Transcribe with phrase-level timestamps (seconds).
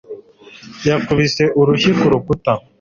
[0.87, 2.53] yakubise urushyi ku rukuta